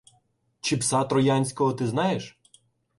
Чи 0.61 0.77
пса 0.77 1.03
троянського 1.03 1.73
ти 1.73 1.87
знаєш? 1.87 2.39